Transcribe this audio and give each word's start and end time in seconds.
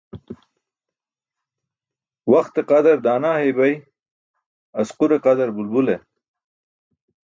Waxte 2.31 2.61
qadar 2.69 2.97
daana 3.05 3.31
hey 3.39 3.51
bay 3.57 3.73
asqur 4.81 5.11
qadar 5.25 5.49
bulbule 5.55 5.95